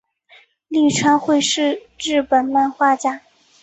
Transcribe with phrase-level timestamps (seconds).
[0.67, 3.21] 立川惠是日本漫画家。